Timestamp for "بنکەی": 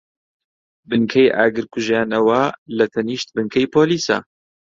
0.89-1.33, 3.35-3.71